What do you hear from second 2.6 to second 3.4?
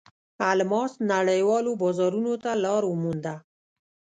لار ومونده.